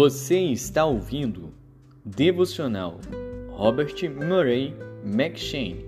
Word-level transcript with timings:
Você 0.00 0.38
está 0.38 0.84
ouvindo 0.84 1.52
Devocional 2.04 3.00
Robert 3.50 3.96
Murray 4.08 4.72
McShane. 5.04 5.84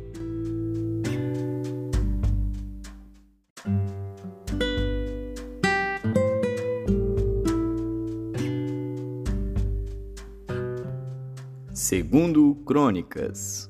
Segundo 11.73 12.57
Crônicas 12.67 13.70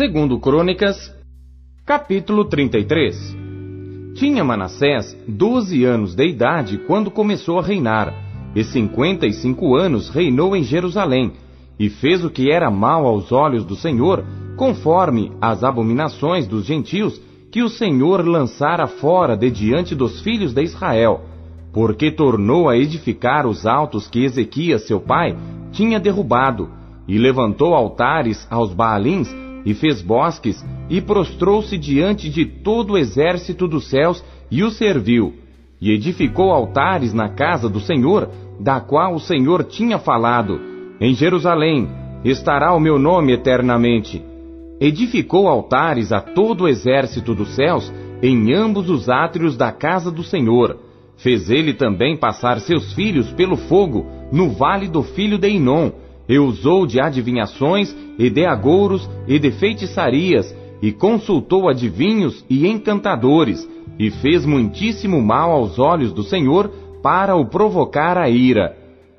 Segundo 0.00 0.38
Crônicas, 0.38 1.14
capítulo 1.84 2.46
33. 2.46 3.36
Tinha 4.14 4.42
Manassés 4.42 5.14
doze 5.28 5.84
anos 5.84 6.14
de 6.14 6.26
idade 6.26 6.78
quando 6.86 7.10
começou 7.10 7.58
a 7.58 7.62
reinar, 7.62 8.14
e 8.56 8.64
cinquenta 8.64 9.26
e 9.26 9.34
cinco 9.34 9.76
anos 9.76 10.08
reinou 10.08 10.56
em 10.56 10.62
Jerusalém, 10.62 11.34
e 11.78 11.90
fez 11.90 12.24
o 12.24 12.30
que 12.30 12.50
era 12.50 12.70
mal 12.70 13.06
aos 13.06 13.30
olhos 13.30 13.62
do 13.62 13.76
Senhor, 13.76 14.24
conforme 14.56 15.32
as 15.38 15.62
abominações 15.62 16.46
dos 16.46 16.64
gentios 16.64 17.20
que 17.52 17.62
o 17.62 17.68
Senhor 17.68 18.26
lançara 18.26 18.86
fora 18.86 19.36
de 19.36 19.50
diante 19.50 19.94
dos 19.94 20.22
filhos 20.22 20.54
de 20.54 20.62
Israel, 20.62 21.26
porque 21.74 22.10
tornou 22.10 22.70
a 22.70 22.78
edificar 22.78 23.46
os 23.46 23.66
altos 23.66 24.08
que 24.08 24.24
Ezequias, 24.24 24.86
seu 24.86 24.98
pai, 24.98 25.36
tinha 25.72 26.00
derrubado, 26.00 26.70
e 27.06 27.18
levantou 27.18 27.74
altares 27.74 28.46
aos 28.50 28.72
Baalins, 28.72 29.28
e 29.64 29.74
fez 29.74 30.00
bosques, 30.02 30.64
e 30.88 31.00
prostrou-se 31.00 31.76
diante 31.76 32.28
de 32.28 32.44
todo 32.44 32.92
o 32.92 32.98
exército 32.98 33.68
dos 33.68 33.88
céus 33.88 34.24
e 34.50 34.62
o 34.62 34.70
serviu, 34.70 35.34
e 35.80 35.92
edificou 35.92 36.50
altares 36.50 37.12
na 37.12 37.28
casa 37.28 37.68
do 37.68 37.80
Senhor, 37.80 38.28
da 38.58 38.80
qual 38.80 39.14
o 39.14 39.20
Senhor 39.20 39.64
tinha 39.64 39.98
falado: 39.98 40.60
Em 41.00 41.14
Jerusalém 41.14 41.88
estará 42.24 42.74
o 42.74 42.80
meu 42.80 42.98
nome 42.98 43.32
eternamente. 43.32 44.22
Edificou 44.80 45.46
altares 45.46 46.12
a 46.12 46.20
todo 46.20 46.64
o 46.64 46.68
exército 46.68 47.34
dos 47.34 47.54
céus 47.54 47.92
em 48.22 48.52
ambos 48.54 48.88
os 48.88 49.08
átrios 49.08 49.56
da 49.56 49.72
casa 49.72 50.10
do 50.10 50.22
Senhor. 50.22 50.78
Fez 51.16 51.50
ele 51.50 51.74
também 51.74 52.16
passar 52.16 52.60
seus 52.60 52.92
filhos 52.94 53.30
pelo 53.32 53.56
fogo 53.56 54.06
no 54.32 54.50
vale 54.50 54.88
do 54.88 55.02
filho 55.02 55.38
de 55.38 55.48
Inom, 55.48 55.90
e 56.30 56.38
usou 56.38 56.86
de 56.86 57.00
adivinhações, 57.00 57.94
e 58.16 58.30
de 58.30 58.46
agouros, 58.46 59.10
e 59.26 59.36
de 59.36 59.50
feitiçarias, 59.50 60.56
e 60.80 60.92
consultou 60.92 61.68
adivinhos 61.68 62.44
e 62.48 62.68
encantadores, 62.68 63.68
e 63.98 64.12
fez 64.12 64.46
muitíssimo 64.46 65.20
mal 65.20 65.50
aos 65.50 65.80
olhos 65.80 66.12
do 66.12 66.22
Senhor, 66.22 66.70
para 67.02 67.34
o 67.34 67.46
provocar 67.46 68.16
a 68.16 68.30
ira. 68.30 68.76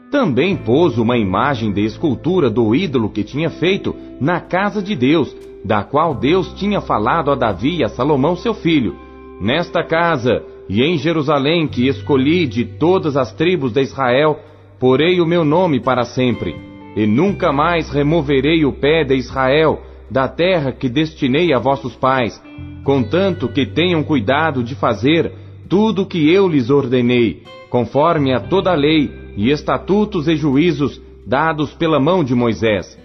Também 0.09 0.56
pôs 0.56 0.98
uma 0.98 1.17
imagem 1.17 1.73
de 1.73 1.84
escultura 1.84 2.50
do 2.50 2.73
ídolo 2.73 3.09
que 3.09 3.26
tinha 3.26 3.50
feito 3.50 3.94
na 4.22 4.39
casa 4.39 4.82
de 4.82 4.95
Deus, 4.95 5.36
da 5.66 5.84
qual 5.84 6.16
Deus 6.16 6.54
tinha 6.54 6.80
falado 6.80 7.30
a 7.30 7.36
Davi 7.36 7.80
e 7.80 7.84
a 7.84 7.89
Salomão 7.89 8.38
seu 8.38 8.54
filho. 8.54 8.95
Nesta 9.42 9.84
casa 9.84 10.42
e 10.70 10.82
em 10.82 10.98
Jerusalém 10.98 11.67
que 11.67 11.89
escolhi 11.89 12.48
de 12.48 12.64
todas 12.64 13.17
as 13.17 13.34
tribos 13.34 13.73
de 13.73 13.82
Israel, 13.82 14.39
porei 14.80 15.20
o 15.20 15.26
meu 15.26 15.44
nome 15.44 15.82
para 15.82 16.06
sempre 16.06 16.70
e 16.95 17.06
nunca 17.06 17.52
mais 17.52 17.89
removerei 17.89 18.66
o 18.66 18.73
pé 18.73 19.03
de 19.03 19.16
Israel 19.16 19.82
da 20.10 20.27
terra 20.27 20.71
que 20.71 20.89
destinei 20.89 21.54
a 21.54 21.60
vossos 21.60 21.95
pais, 21.95 22.42
contanto 22.83 23.48
que 23.48 23.65
tenham 23.65 24.04
cuidado 24.04 24.64
de 24.64 24.76
fazer 24.76 25.32
tudo 25.70 26.02
o 26.02 26.05
que 26.05 26.30
eu 26.30 26.49
lhes 26.49 26.70
ordenei, 26.70 27.43
conforme 27.70 28.33
a 28.33 28.39
toda 28.42 28.71
a 28.71 28.76
lei 28.76 29.10
e 29.38 29.49
estatutos 29.49 30.27
e 30.27 30.36
juízos 30.36 31.02
dados 31.26 31.73
pela 31.73 31.99
mão 31.99 32.23
de 32.26 32.36
Moisés. 32.36 32.99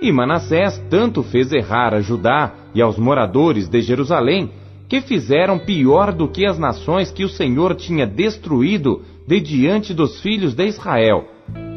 E 0.00 0.10
Manassés 0.10 0.82
tanto 0.90 1.22
fez 1.22 1.52
errar 1.52 1.94
a 1.94 2.00
Judá 2.00 2.52
e 2.74 2.82
aos 2.82 2.98
moradores 2.98 3.68
de 3.68 3.80
Jerusalém, 3.80 4.50
que 4.88 5.00
fizeram 5.00 5.60
pior 5.60 6.12
do 6.12 6.26
que 6.26 6.44
as 6.44 6.58
nações 6.58 7.12
que 7.12 7.22
o 7.22 7.28
Senhor 7.28 7.76
tinha 7.76 8.04
destruído 8.04 9.02
de 9.28 9.38
diante 9.38 9.94
dos 9.94 10.20
filhos 10.20 10.54
de 10.54 10.66
Israel 10.66 11.31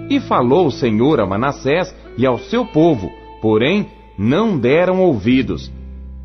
e 0.10 0.20
falou 0.20 0.68
o 0.68 0.72
Senhor 0.72 1.20
a 1.20 1.26
Manassés 1.26 1.96
e 2.18 2.26
ao 2.26 2.38
seu 2.38 2.66
povo, 2.66 3.12
porém 3.42 3.88
não 4.18 4.58
deram 4.58 5.02
ouvidos. 5.02 5.72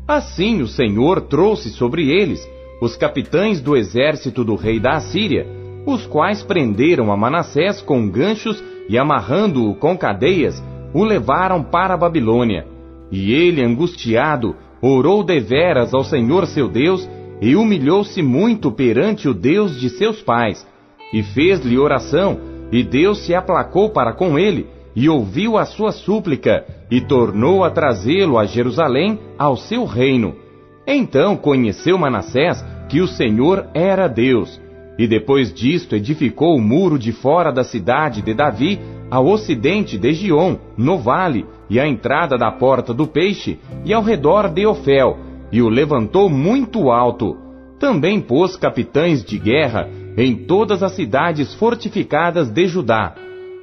Assim 0.07 0.61
o 0.61 0.67
Senhor 0.67 1.21
trouxe 1.21 1.69
sobre 1.69 2.09
eles 2.09 2.47
os 2.81 2.95
capitães 2.95 3.61
do 3.61 3.77
exército 3.77 4.43
do 4.43 4.55
rei 4.55 4.79
da 4.79 4.93
Assíria, 4.93 5.45
os 5.85 6.05
quais 6.05 6.41
prenderam 6.43 7.11
a 7.11 7.17
Manassés 7.17 7.81
com 7.81 8.09
ganchos 8.09 8.61
e 8.89 8.97
amarrando-o 8.97 9.75
com 9.75 9.95
cadeias, 9.97 10.61
o 10.93 11.03
levaram 11.03 11.63
para 11.63 11.93
a 11.93 11.97
Babilônia. 11.97 12.65
E 13.11 13.31
ele, 13.33 13.63
angustiado, 13.63 14.55
orou 14.81 15.23
deveras 15.23 15.93
ao 15.93 16.03
Senhor 16.03 16.47
seu 16.47 16.67
Deus 16.67 17.07
e 17.39 17.55
humilhou-se 17.55 18.21
muito 18.21 18.71
perante 18.71 19.27
o 19.27 19.33
Deus 19.33 19.79
de 19.79 19.89
seus 19.89 20.21
pais, 20.21 20.65
e 21.13 21.21
fez-lhe 21.21 21.77
oração 21.77 22.50
e 22.71 22.83
Deus 22.83 23.25
se 23.25 23.35
aplacou 23.35 23.89
para 23.89 24.13
com 24.13 24.39
ele, 24.39 24.67
e 24.95 25.09
ouviu 25.09 25.57
a 25.57 25.65
sua 25.65 25.91
súplica, 25.91 26.65
e 26.89 27.01
tornou 27.01 27.63
a 27.63 27.69
trazê-lo 27.69 28.37
a 28.37 28.45
Jerusalém, 28.45 29.19
ao 29.37 29.55
seu 29.55 29.85
reino. 29.85 30.35
Então 30.85 31.35
conheceu 31.35 31.97
Manassés 31.97 32.63
que 32.89 32.99
o 32.99 33.07
Senhor 33.07 33.67
era 33.73 34.07
Deus, 34.07 34.59
e 34.97 35.07
depois 35.07 35.53
disto 35.53 35.95
edificou 35.95 36.55
o 36.55 36.61
muro 36.61 36.99
de 36.99 37.11
fora 37.11 37.51
da 37.51 37.63
cidade 37.63 38.21
de 38.21 38.33
Davi, 38.33 38.79
ao 39.09 39.27
ocidente 39.27 39.97
de 39.97 40.13
Gion, 40.13 40.57
no 40.77 40.97
vale, 40.97 41.45
e 41.69 41.79
à 41.79 41.87
entrada 41.87 42.37
da 42.37 42.51
porta 42.51 42.93
do 42.93 43.07
peixe, 43.07 43.59
e 43.85 43.93
ao 43.93 44.03
redor 44.03 44.49
de 44.49 44.65
Ofel, 44.65 45.17
e 45.51 45.61
o 45.61 45.69
levantou 45.69 46.29
muito 46.29 46.91
alto. 46.91 47.37
Também 47.79 48.21
pôs 48.21 48.55
capitães 48.55 49.23
de 49.23 49.37
guerra 49.39 49.89
em 50.17 50.35
todas 50.35 50.83
as 50.83 50.93
cidades 50.93 51.53
fortificadas 51.53 52.49
de 52.49 52.67
Judá, 52.67 53.15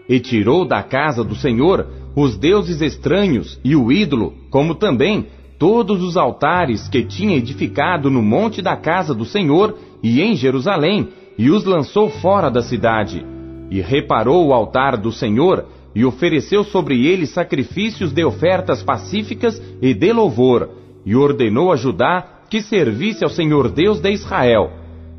e 0.08 0.18
tirou 0.18 0.64
da 0.66 0.82
casa 0.82 1.22
do 1.22 1.34
Senhor 1.34 1.86
os 2.16 2.36
deuses 2.36 2.80
estranhos 2.80 3.60
e 3.62 3.76
o 3.76 3.92
ídolo, 3.92 4.34
como 4.50 4.74
também 4.74 5.26
todos 5.58 6.02
os 6.02 6.16
altares 6.16 6.88
que 6.88 7.04
tinha 7.04 7.36
edificado 7.36 8.10
no 8.10 8.22
monte 8.22 8.62
da 8.62 8.76
casa 8.76 9.14
do 9.14 9.24
Senhor 9.24 9.76
e 10.02 10.20
em 10.22 10.34
Jerusalém, 10.34 11.08
e 11.36 11.50
os 11.50 11.64
lançou 11.64 12.08
fora 12.08 12.50
da 12.50 12.62
cidade. 12.62 13.24
E 13.70 13.80
reparou 13.80 14.46
o 14.46 14.52
altar 14.52 14.96
do 14.96 15.12
Senhor, 15.12 15.66
e 15.94 16.04
ofereceu 16.04 16.64
sobre 16.64 17.06
ele 17.06 17.26
sacrifícios 17.26 18.12
de 18.12 18.24
ofertas 18.24 18.82
pacíficas 18.82 19.60
e 19.82 19.92
de 19.92 20.12
louvor, 20.12 20.70
e 21.04 21.14
ordenou 21.14 21.72
a 21.72 21.76
Judá 21.76 22.24
que 22.48 22.62
servisse 22.62 23.24
ao 23.24 23.30
Senhor 23.30 23.68
Deus 23.68 24.00
de 24.00 24.10
Israel 24.10 24.77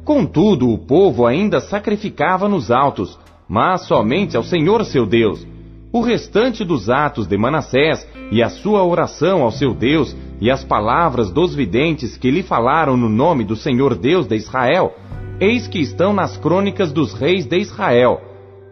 Contudo, 0.09 0.73
o 0.73 0.77
povo 0.79 1.27
ainda 1.27 1.59
sacrificava 1.59 2.49
nos 2.49 2.71
altos, 2.71 3.15
mas 3.47 3.81
somente 3.81 4.35
ao 4.35 4.41
Senhor 4.41 4.83
seu 4.83 5.05
Deus. 5.05 5.45
O 5.93 6.01
restante 6.01 6.65
dos 6.65 6.89
atos 6.89 7.27
de 7.27 7.37
Manassés 7.37 8.07
e 8.31 8.41
a 8.41 8.49
sua 8.49 8.83
oração 8.83 9.43
ao 9.43 9.51
seu 9.51 9.71
Deus 9.71 10.17
e 10.41 10.49
as 10.49 10.63
palavras 10.63 11.29
dos 11.29 11.53
videntes 11.53 12.17
que 12.17 12.31
lhe 12.31 12.41
falaram 12.41 12.97
no 12.97 13.07
nome 13.07 13.43
do 13.43 13.55
Senhor 13.55 13.93
Deus 13.93 14.25
de 14.25 14.35
Israel, 14.35 14.95
eis 15.39 15.67
que 15.67 15.77
estão 15.77 16.11
nas 16.11 16.35
crônicas 16.37 16.91
dos 16.91 17.13
reis 17.13 17.45
de 17.45 17.59
Israel. 17.59 18.19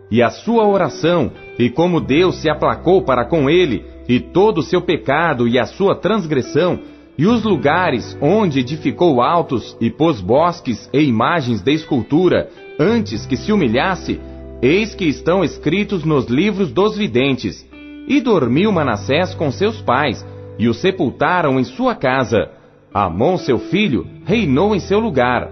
E 0.09 0.23
a 0.23 0.31
sua 0.31 0.67
oração, 0.67 1.31
e 1.59 1.69
como 1.69 2.01
Deus 2.01 2.41
se 2.41 2.49
aplacou 2.49 3.03
para 3.03 3.25
com 3.25 3.47
ele, 3.47 3.85
e 4.09 4.19
todo 4.19 4.57
o 4.57 4.63
seu 4.63 4.81
pecado 4.81 5.47
e 5.47 5.59
a 5.59 5.67
sua 5.67 5.95
transgressão, 5.95 6.79
e 7.17 7.25
os 7.25 7.43
lugares 7.43 8.17
onde 8.21 8.59
edificou 8.59 9.21
altos 9.21 9.75
e 9.81 9.89
pôs 9.89 10.21
bosques 10.21 10.89
e 10.93 11.01
imagens 11.01 11.61
de 11.61 11.73
escultura, 11.73 12.49
antes 12.79 13.25
que 13.25 13.35
se 13.35 13.51
humilhasse, 13.51 14.19
eis 14.61 14.93
que 14.93 15.05
estão 15.05 15.43
escritos 15.43 16.03
nos 16.03 16.27
livros 16.27 16.71
dos 16.71 16.95
videntes. 16.95 17.67
E 18.07 18.21
dormiu 18.21 18.71
Manassés 18.71 19.33
com 19.33 19.51
seus 19.51 19.81
pais, 19.81 20.25
e 20.59 20.67
o 20.67 20.73
sepultaram 20.73 21.59
em 21.59 21.63
sua 21.63 21.95
casa. 21.95 22.49
Amon, 22.93 23.37
seu 23.37 23.59
filho, 23.59 24.07
reinou 24.23 24.75
em 24.75 24.79
seu 24.79 24.99
lugar. 24.99 25.51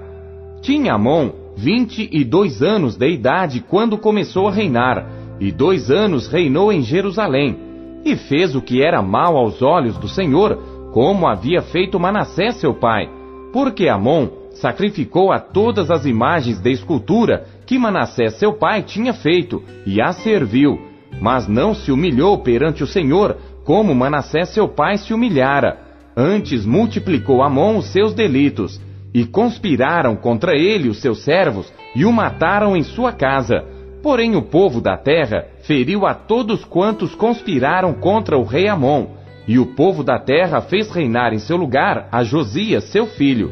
Tinha 0.61 0.93
Amon 0.93 1.31
vinte 1.55 2.09
e 2.11 2.23
dois 2.23 2.61
anos 2.61 2.95
de 2.97 3.09
idade 3.09 3.63
quando 3.67 3.97
começou 3.97 4.47
a 4.47 4.51
reinar, 4.51 5.07
e 5.39 5.51
dois 5.51 5.89
anos 5.89 6.27
reinou 6.27 6.71
em 6.71 6.81
Jerusalém, 6.81 7.57
e 8.03 8.15
fez 8.15 8.55
o 8.55 8.61
que 8.61 8.81
era 8.81 9.01
mal 9.01 9.35
aos 9.37 9.61
olhos 9.61 9.97
do 9.97 10.07
Senhor, 10.07 10.59
como 10.95 11.27
havia 11.27 11.61
feito 11.61 11.99
Manassés 11.99 12.55
seu 12.55 12.73
pai, 12.73 13.09
porque 13.51 13.89
Amon 13.89 14.29
sacrificou 14.53 15.29
a 15.29 15.41
todas 15.41 15.91
as 15.91 16.05
imagens 16.05 16.57
de 16.61 16.71
escultura 16.71 17.43
que 17.65 17.77
Manassés 17.77 18.35
seu 18.35 18.53
pai 18.53 18.81
tinha 18.81 19.11
feito, 19.13 19.61
e 19.85 20.01
as 20.01 20.15
serviu, 20.15 20.79
mas 21.19 21.49
não 21.49 21.75
se 21.75 21.91
humilhou 21.91 22.37
perante 22.37 22.81
o 22.81 22.87
Senhor, 22.87 23.35
como 23.65 23.93
Manassés 23.93 24.53
seu 24.53 24.69
pai 24.69 24.97
se 24.97 25.13
humilhara. 25.13 25.77
Antes 26.15 26.65
multiplicou 26.65 27.43
Amon 27.43 27.75
os 27.75 27.87
seus 27.87 28.13
delitos, 28.13 28.79
e 29.13 29.25
conspiraram 29.25 30.15
contra 30.15 30.55
ele 30.55 30.87
os 30.87 31.01
seus 31.01 31.25
servos, 31.25 31.69
e 31.93 32.05
o 32.05 32.13
mataram 32.13 32.73
em 32.73 32.83
sua 32.83 33.11
casa. 33.11 33.65
Porém 34.01 34.37
o 34.37 34.43
povo 34.43 34.79
da 34.79 34.95
terra 34.95 35.45
feriu 35.63 36.05
a 36.05 36.13
todos 36.13 36.63
quantos 36.63 37.13
conspiraram 37.13 37.93
contra 37.95 38.37
o 38.37 38.45
rei 38.45 38.69
Amon, 38.69 39.24
e 39.47 39.59
o 39.59 39.65
povo 39.75 40.03
da 40.03 40.17
terra 40.17 40.61
fez 40.61 40.89
reinar 40.89 41.33
em 41.33 41.39
seu 41.39 41.57
lugar 41.57 42.09
a 42.11 42.23
Josias, 42.23 42.85
seu 42.85 43.05
filho. 43.05 43.51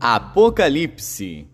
Apocalipse 0.00 1.51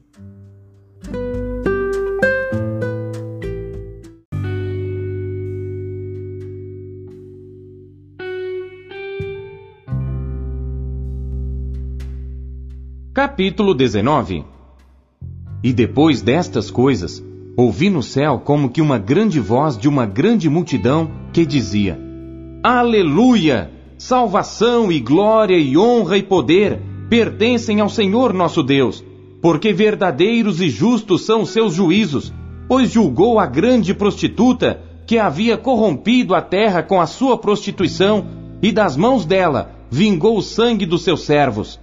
Capítulo 13.38 13.72
19 13.72 14.44
E 15.62 15.72
depois 15.72 16.20
destas 16.20 16.72
coisas, 16.72 17.24
ouvi 17.56 17.88
no 17.88 18.02
céu 18.02 18.42
como 18.44 18.68
que 18.68 18.82
uma 18.82 18.98
grande 18.98 19.38
voz 19.38 19.78
de 19.78 19.88
uma 19.88 20.04
grande 20.04 20.50
multidão 20.50 21.08
que 21.32 21.46
dizia: 21.46 21.96
Aleluia! 22.64 23.70
Salvação 23.96 24.90
e 24.90 24.98
glória 24.98 25.56
e 25.56 25.78
honra 25.78 26.18
e 26.18 26.22
poder 26.24 26.82
pertencem 27.08 27.80
ao 27.80 27.88
Senhor 27.88 28.32
nosso 28.32 28.60
Deus, 28.60 29.04
porque 29.40 29.72
verdadeiros 29.72 30.60
e 30.60 30.68
justos 30.68 31.24
são 31.24 31.42
os 31.42 31.50
seus 31.50 31.74
juízos, 31.74 32.32
pois 32.66 32.90
julgou 32.90 33.38
a 33.38 33.46
grande 33.46 33.94
prostituta 33.94 34.80
que 35.06 35.16
havia 35.16 35.56
corrompido 35.56 36.34
a 36.34 36.42
terra 36.42 36.82
com 36.82 37.00
a 37.00 37.06
sua 37.06 37.38
prostituição, 37.38 38.26
e 38.60 38.72
das 38.72 38.96
mãos 38.96 39.24
dela 39.24 39.70
vingou 39.88 40.36
o 40.36 40.42
sangue 40.42 40.84
dos 40.84 41.04
seus 41.04 41.20
servos. 41.20 41.78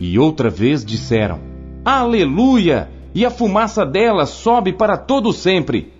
E 0.00 0.18
outra 0.18 0.50
vez 0.50 0.84
disseram: 0.84 1.40
Aleluia! 1.84 2.90
E 3.14 3.26
a 3.26 3.30
fumaça 3.30 3.84
dela 3.84 4.24
sobe 4.24 4.72
para 4.72 4.96
todo 4.96 5.32
sempre. 5.32 5.92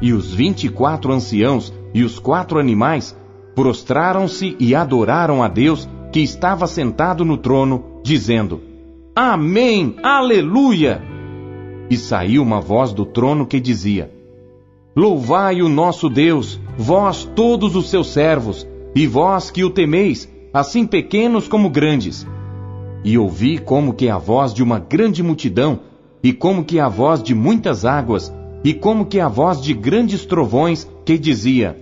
E 0.00 0.12
os 0.12 0.32
vinte 0.32 0.64
e 0.64 0.68
quatro 0.68 1.12
anciãos 1.12 1.72
e 1.92 2.04
os 2.04 2.18
quatro 2.18 2.58
animais 2.58 3.16
prostraram-se 3.54 4.56
e 4.60 4.74
adoraram 4.74 5.42
a 5.42 5.48
Deus 5.48 5.88
que 6.12 6.20
estava 6.20 6.66
sentado 6.66 7.24
no 7.24 7.36
trono, 7.36 8.00
dizendo: 8.04 8.60
Amém! 9.16 9.96
Aleluia! 10.02 11.02
E 11.90 11.96
saiu 11.96 12.42
uma 12.42 12.60
voz 12.60 12.92
do 12.92 13.04
trono 13.04 13.46
que 13.46 13.58
dizia: 13.58 14.12
Louvai 14.94 15.60
o 15.60 15.68
nosso 15.68 16.08
Deus, 16.08 16.60
vós 16.78 17.24
todos 17.34 17.74
os 17.74 17.90
seus 17.90 18.12
servos, 18.12 18.66
e 18.94 19.06
vós 19.06 19.50
que 19.50 19.64
o 19.64 19.70
temeis, 19.70 20.30
assim 20.52 20.86
pequenos 20.86 21.48
como 21.48 21.68
grandes 21.68 22.26
e 23.04 23.18
ouvi 23.18 23.58
como 23.58 23.92
que 23.92 24.08
a 24.08 24.16
voz 24.16 24.54
de 24.54 24.62
uma 24.62 24.78
grande 24.78 25.22
multidão, 25.22 25.80
e 26.22 26.32
como 26.32 26.64
que 26.64 26.80
a 26.80 26.88
voz 26.88 27.22
de 27.22 27.34
muitas 27.34 27.84
águas, 27.84 28.34
e 28.64 28.72
como 28.72 29.04
que 29.04 29.20
a 29.20 29.28
voz 29.28 29.60
de 29.60 29.74
grandes 29.74 30.24
trovões, 30.24 30.88
que 31.04 31.18
dizia: 31.18 31.78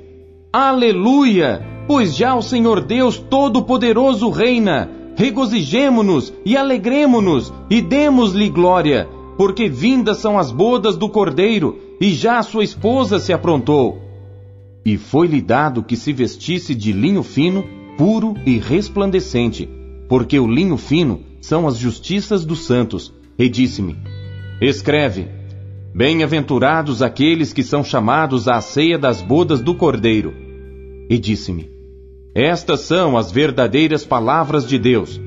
Aleluia! 0.52 1.64
Pois 1.86 2.16
já 2.16 2.34
o 2.34 2.42
Senhor 2.42 2.80
Deus 2.80 3.18
Todo-Poderoso 3.18 4.30
reina. 4.30 4.90
Regozijemo-nos 5.14 6.32
e 6.44 6.56
alegremo-nos 6.56 7.52
e 7.68 7.80
demos-lhe 7.82 8.48
glória, 8.48 9.08
porque 9.36 9.68
vindas 9.68 10.18
são 10.18 10.38
as 10.38 10.50
bodas 10.50 10.96
do 10.96 11.08
Cordeiro, 11.08 11.78
e 12.00 12.10
já 12.10 12.38
a 12.38 12.42
sua 12.42 12.64
esposa 12.64 13.18
se 13.20 13.32
aprontou. 13.32 14.00
E 14.84 14.96
foi-lhe 14.96 15.40
dado 15.40 15.82
que 15.82 15.96
se 15.96 16.12
vestisse 16.12 16.74
de 16.74 16.92
linho 16.92 17.22
fino, 17.22 17.64
puro 17.96 18.34
e 18.46 18.58
resplandecente 18.58 19.68
porque 20.12 20.38
o 20.38 20.46
linho 20.46 20.76
fino 20.76 21.22
são 21.40 21.66
as 21.66 21.78
justiças 21.78 22.44
dos 22.44 22.66
santos. 22.66 23.10
E 23.38 23.48
disse-me: 23.48 23.96
Escreve: 24.60 25.26
Bem-aventurados 25.94 27.00
aqueles 27.00 27.50
que 27.50 27.62
são 27.62 27.82
chamados 27.82 28.46
à 28.46 28.60
ceia 28.60 28.98
das 28.98 29.22
bodas 29.22 29.62
do 29.62 29.74
Cordeiro. 29.74 30.34
E 31.08 31.18
disse-me: 31.18 31.70
Estas 32.34 32.80
são 32.80 33.16
as 33.16 33.32
verdadeiras 33.32 34.04
palavras 34.04 34.68
de 34.68 34.78
Deus. 34.78 35.18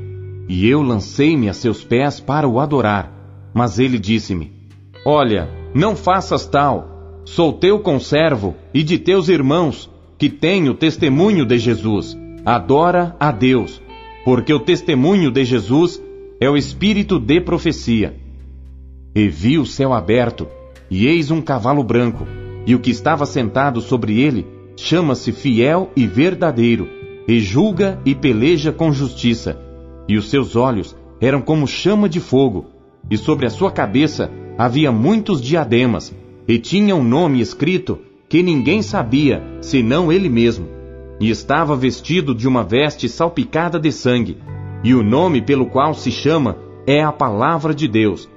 E 0.47 0.69
eu 0.69 0.83
lancei-me 0.83 1.49
a 1.49 1.53
seus 1.53 1.83
pés 1.83 2.19
para 2.19 2.47
o 2.47 2.59
adorar. 2.59 3.11
Mas 3.55 3.79
ele 3.79 3.97
disse-me: 3.97 4.53
Olha, 5.03 5.49
não 5.73 5.95
faças 5.95 6.45
tal. 6.45 7.23
Sou 7.25 7.53
teu 7.53 7.79
conservo 7.79 8.53
e 8.71 8.83
de 8.83 8.99
teus 8.99 9.29
irmãos, 9.29 9.89
que 10.15 10.29
tenho 10.29 10.75
testemunho 10.75 11.43
de 11.43 11.57
Jesus. 11.57 12.15
Adora 12.45 13.15
a 13.19 13.31
Deus 13.31 13.83
porque 14.25 14.51
o 14.51 14.59
testemunho 14.59 15.29
de 15.29 15.45
Jesus 15.45 16.01
é 16.41 16.49
o 16.49 16.57
espírito 16.57 17.19
de 17.19 17.39
profecia. 17.39 18.15
E 19.15 19.27
vi 19.27 19.59
o 19.59 19.67
céu 19.67 19.93
aberto, 19.93 20.47
e 20.89 21.05
eis 21.05 21.29
um 21.29 21.39
cavalo 21.39 21.83
branco, 21.83 22.25
e 22.65 22.73
o 22.73 22.79
que 22.79 22.89
estava 22.89 23.27
sentado 23.27 23.79
sobre 23.81 24.19
ele 24.19 24.47
chama-se 24.75 25.31
Fiel 25.31 25.91
e 25.95 26.07
Verdadeiro, 26.07 26.89
e 27.27 27.39
julga 27.39 28.01
e 28.03 28.15
peleja 28.15 28.71
com 28.71 28.91
justiça. 28.91 29.61
E 30.09 30.17
os 30.17 30.27
seus 30.27 30.55
olhos 30.55 30.95
eram 31.21 31.39
como 31.39 31.67
chama 31.67 32.09
de 32.09 32.19
fogo, 32.19 32.65
e 33.09 33.17
sobre 33.17 33.45
a 33.45 33.51
sua 33.51 33.71
cabeça 33.71 34.31
havia 34.57 34.91
muitos 34.91 35.39
diademas, 35.39 36.13
e 36.47 36.57
tinha 36.57 36.95
um 36.95 37.03
nome 37.03 37.41
escrito 37.41 37.99
que 38.27 38.41
ninguém 38.41 38.81
sabia 38.81 39.43
senão 39.61 40.11
ele 40.11 40.29
mesmo 40.29 40.74
e 41.19 41.29
estava 41.29 41.75
vestido 41.75 42.35
de 42.35 42.47
uma 42.47 42.63
veste 42.63 43.07
salpicada 43.07 43.79
de 43.79 43.91
sangue, 43.91 44.37
e 44.83 44.93
o 44.93 45.03
nome 45.03 45.41
pelo 45.41 45.65
qual 45.65 45.93
se 45.93 46.11
chama 46.11 46.57
é 46.85 47.03
a 47.03 47.11
Palavra 47.11 47.73
de 47.73 47.87
Deus. 47.87 48.29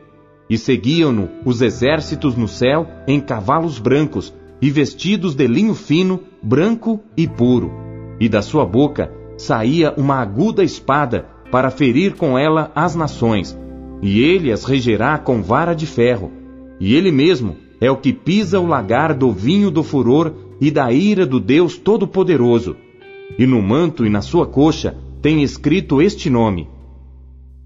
E 0.49 0.57
seguiam-no 0.57 1.29
os 1.45 1.61
exércitos 1.61 2.37
no 2.37 2.49
céu 2.49 2.87
em 3.07 3.21
cavalos 3.21 3.79
brancos, 3.79 4.33
e 4.61 4.71
vestidos 4.71 5.35
de 5.35 5.47
linho 5.47 5.75
fino, 5.75 6.20
branco 6.43 7.01
e 7.17 7.29
puro. 7.29 7.70
E 8.19 8.29
da 8.29 8.43
sua 8.43 8.65
boca 8.65 9.13
saía 9.37 9.94
uma 9.97 10.17
aguda 10.17 10.65
espada 10.65 11.27
para 11.51 11.70
ferir 11.70 12.15
com 12.15 12.39
ela 12.39 12.73
as 12.75 12.94
nações, 12.94 13.56
e 14.03 14.20
ele 14.20 14.53
as 14.53 14.65
regerá 14.65 15.19
com 15.19 15.43
vara 15.43 15.75
de 15.75 15.87
ferro. 15.87 16.32
E 16.81 16.94
ele 16.94 17.13
mesmo 17.13 17.56
é 17.81 17.91
o 17.91 17.97
que 17.97 18.13
pisa 18.13 18.58
o 18.58 18.67
lagar 18.67 19.15
do 19.15 19.31
vinho 19.32 19.70
do 19.70 19.82
furor 19.82 20.32
e 20.60 20.70
da 20.70 20.93
ira 20.93 21.24
do 21.24 21.38
Deus 21.38 21.77
Todo-Poderoso. 21.77 22.77
E 23.38 23.46
no 23.46 23.62
manto 23.62 24.05
e 24.05 24.10
na 24.10 24.22
sua 24.22 24.46
coxa 24.46 24.96
tem 25.22 25.43
escrito 25.43 26.00
este 26.00 26.29
nome: 26.31 26.69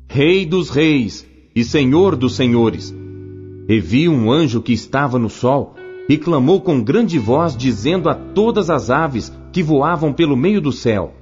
Rei 0.09 0.45
dos 0.45 0.71
Reis 0.71 1.27
e 1.55 1.65
Senhor 1.65 2.17
dos 2.17 2.35
Senhores. 2.35 2.95
E 3.69 3.79
vi 3.79 4.09
um 4.09 4.31
anjo 4.31 4.61
que 4.61 4.73
estava 4.73 5.19
no 5.19 5.31
sol 5.31 5.75
e 6.09 6.19
clamou 6.19 6.61
com 6.61 6.83
grande 6.83 7.19
voz, 7.19 7.57
dizendo 7.57 8.09
a 8.09 8.15
todas 8.15 8.69
as 8.69 8.91
aves 8.91 9.33
que 9.53 9.63
voavam 9.63 10.13
pelo 10.13 10.37
meio 10.37 10.61
do 10.61 10.73
céu: 10.73 11.15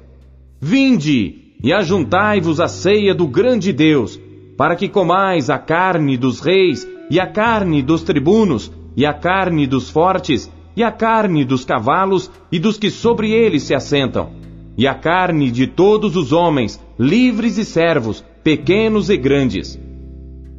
Vinde 0.61 1.55
e 1.63 1.73
ajuntai-vos 1.73 2.61
à 2.61 2.69
ceia 2.69 3.15
do 3.15 3.27
grande 3.27 3.73
Deus, 3.73 4.19
para 4.57 4.75
que 4.75 4.89
comais 4.89 5.51
a 5.51 5.59
carne 5.59 6.17
dos 6.17 6.41
reis 6.41 6.89
e 7.11 7.21
a 7.21 7.27
carne 7.27 7.83
dos 7.83 8.03
tribunos 8.03 8.73
e 8.97 9.05
a 9.05 9.13
carne 9.13 9.67
dos 9.67 9.91
fortes 9.91 10.51
e 10.81 10.83
a 10.83 10.91
carne 10.91 11.45
dos 11.45 11.63
cavalos 11.63 12.31
e 12.51 12.59
dos 12.59 12.79
que 12.79 12.91
sobre 12.91 13.33
eles 13.33 13.65
se 13.65 13.75
assentam, 13.75 14.31
e 14.79 14.87
a 14.87 14.95
carne 14.95 15.51
de 15.51 15.67
todos 15.67 16.17
os 16.17 16.33
homens, 16.33 16.83
livres 16.99 17.59
e 17.59 17.67
servos, 17.67 18.25
pequenos 18.43 19.11
e 19.11 19.17
grandes. 19.19 19.79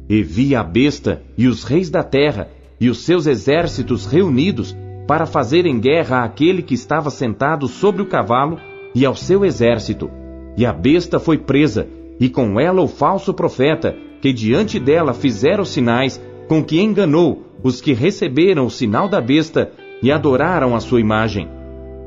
E 0.08 0.22
vi 0.22 0.54
a 0.54 0.62
besta 0.62 1.24
e 1.36 1.48
os 1.48 1.64
reis 1.64 1.90
da 1.90 2.04
terra 2.04 2.48
e 2.80 2.88
os 2.88 2.98
seus 2.98 3.26
exércitos 3.26 4.06
reunidos 4.06 4.76
para 5.08 5.26
fazerem 5.26 5.80
guerra 5.80 6.22
àquele 6.22 6.62
que 6.62 6.74
estava 6.74 7.10
sentado 7.10 7.66
sobre 7.66 8.00
o 8.00 8.06
cavalo 8.06 8.60
e 8.94 9.04
ao 9.04 9.16
seu 9.16 9.44
exército. 9.44 10.08
E 10.56 10.64
a 10.64 10.72
besta 10.72 11.18
foi 11.18 11.36
presa, 11.36 11.88
e 12.20 12.28
com 12.28 12.60
ela 12.60 12.80
o 12.80 12.86
falso 12.86 13.34
profeta, 13.34 13.96
que 14.20 14.32
diante 14.32 14.78
dela 14.78 15.14
fizera 15.14 15.60
os 15.60 15.70
sinais, 15.70 16.22
com 16.46 16.62
que 16.62 16.80
enganou 16.80 17.42
os 17.60 17.80
que 17.80 17.92
receberam 17.92 18.66
o 18.66 18.70
sinal 18.70 19.08
da 19.08 19.20
besta 19.20 19.72
e 20.02 20.10
adoraram 20.10 20.74
a 20.74 20.80
sua 20.80 21.00
imagem. 21.00 21.48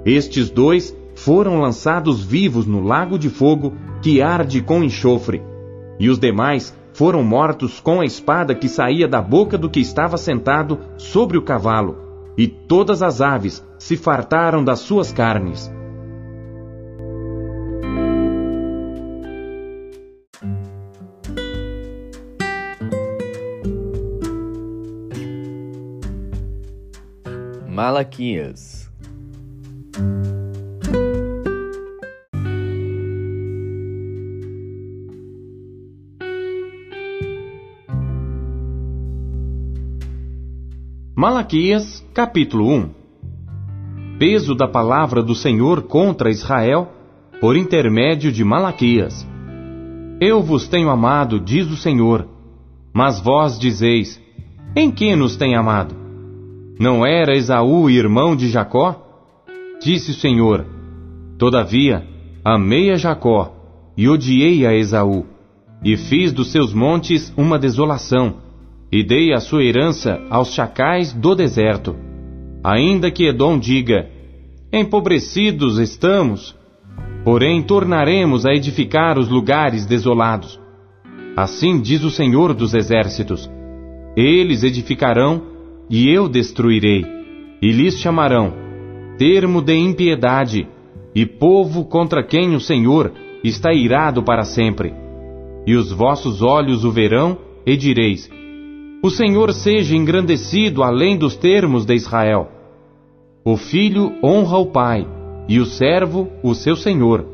Estes 0.05 0.49
dois 0.49 0.95
foram 1.15 1.59
lançados 1.59 2.23
vivos 2.23 2.65
no 2.65 2.83
lago 2.83 3.17
de 3.17 3.29
fogo 3.29 3.73
que 4.01 4.21
arde 4.21 4.61
com 4.61 4.83
enxofre, 4.83 5.41
e 5.99 6.09
os 6.09 6.19
demais 6.19 6.75
foram 6.93 7.23
mortos 7.23 7.79
com 7.79 8.01
a 8.01 8.05
espada 8.05 8.53
que 8.53 8.69
saía 8.69 9.07
da 9.07 9.21
boca 9.21 9.57
do 9.57 9.69
que 9.69 9.79
estava 9.79 10.17
sentado 10.17 10.79
sobre 10.97 11.37
o 11.37 11.41
cavalo, 11.41 11.97
e 12.37 12.47
todas 12.47 13.01
as 13.01 13.21
aves 13.21 13.65
se 13.79 13.95
fartaram 13.95 14.63
das 14.63 14.79
suas 14.79 15.11
carnes. 15.11 15.73
Malaquias 27.75 28.89
Malaquias, 41.13 42.01
capítulo 42.13 42.65
1 42.70 42.89
Peso 44.20 44.55
da 44.55 44.70
palavra 44.70 45.22
do 45.22 45.36
Senhor 45.36 45.82
contra 45.82 46.32
Israel, 46.32 46.94
por 47.41 47.58
intermédio 47.58 48.32
de 48.32 48.46
Malaquias. 48.46 49.27
Eu 50.22 50.41
vos 50.41 50.70
tenho 50.70 50.89
amado, 50.89 51.41
diz 51.41 51.70
o 51.70 51.75
Senhor, 51.75 52.25
mas 52.94 53.20
vós 53.20 53.60
dizeis: 53.60 54.17
Em 54.74 54.89
que 54.89 55.13
nos 55.13 55.36
tem 55.36 55.58
amado? 55.58 56.04
Não 56.79 57.05
era 57.05 57.36
Esaú 57.36 57.89
irmão 57.89 58.36
de 58.36 58.50
Jacó? 58.50 59.01
Disse 59.82 60.12
o 60.12 60.15
Senhor: 60.15 60.65
Todavia, 61.38 62.05
amei 62.44 62.91
a 62.91 62.96
Jacó 62.96 63.53
e 63.98 64.10
odiei 64.10 64.65
a 64.65 64.74
Esaú, 64.74 65.25
e 65.84 65.96
fiz 65.96 66.34
dos 66.34 66.51
seus 66.51 66.74
montes 66.74 67.34
uma 67.38 67.58
desolação 67.58 68.46
e 68.91 69.03
dei 69.03 69.34
a 69.34 69.39
sua 69.39 69.63
herança 69.63 70.22
aos 70.29 70.53
chacais 70.53 71.12
do 71.12 71.36
deserto. 71.36 71.96
Ainda 72.63 73.10
que 73.10 73.25
Edom 73.25 73.58
diga: 73.58 74.10
Empobrecidos 74.72 75.79
estamos, 75.79 76.55
porém 77.24 77.62
tornaremos 77.62 78.46
a 78.46 78.53
edificar 78.53 79.17
os 79.17 79.29
lugares 79.29 79.86
desolados. 79.86 80.60
Assim 81.36 81.82
diz 81.82 82.03
o 82.03 82.12
Senhor 82.12 82.53
dos 82.53 82.74
Exércitos: 82.74 83.50
Eles 84.15 84.63
edificarão 84.63 85.54
e 85.89 86.10
eu 86.10 86.27
destruirei, 86.27 87.06
e 87.62 87.72
lhes 87.72 88.00
chamarão 88.00 88.65
termo 89.18 89.62
de 89.62 89.74
impiedade 89.74 90.68
e 91.13 91.25
povo 91.25 91.86
contra 91.86 92.24
quem 92.24 92.56
o 92.56 92.60
Senhor 92.60 93.13
está 93.44 93.74
irado 93.74 94.22
para 94.24 94.44
sempre. 94.44 94.94
E 95.65 95.75
os 95.75 95.92
vossos 95.92 96.42
olhos 96.42 96.84
o 96.84 96.92
verão 96.92 97.38
e 97.65 97.75
direis: 97.75 98.30
o 99.01 99.10
Senhor 99.10 99.54
seja 99.54 99.96
engrandecido 99.96 100.84
além 100.84 101.18
dos 101.18 101.36
termos 101.36 101.86
de 101.86 101.96
Israel. 101.96 102.50
O 103.44 103.56
filho 103.56 104.13
honra 104.24 104.58
o 104.58 104.68
pai, 104.68 105.08
e 105.48 105.60
o 105.60 105.65
servo 105.65 106.30
o 106.44 106.54
seu 106.56 106.75
senhor. 106.75 107.25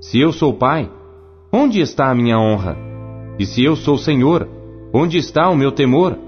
Se 0.00 0.20
eu 0.20 0.32
sou 0.32 0.52
pai, 0.54 0.90
onde 1.52 1.80
está 1.80 2.10
a 2.10 2.14
minha 2.14 2.38
honra? 2.38 2.76
E 3.38 3.46
se 3.46 3.64
eu 3.64 3.76
sou 3.76 3.96
senhor, 3.96 4.48
onde 4.92 5.16
está 5.18 5.48
o 5.48 5.56
meu 5.56 5.70
temor? 5.70 6.18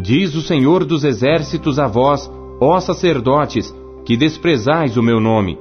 Diz 0.00 0.36
o 0.36 0.42
Senhor 0.42 0.84
dos 0.84 1.02
exércitos 1.02 1.76
a 1.76 1.88
vós, 1.88 2.30
ó 2.60 2.78
sacerdotes, 2.78 3.74
que 4.04 4.16
desprezais 4.16 4.96
o 4.96 5.02
meu 5.02 5.18
nome. 5.18 5.58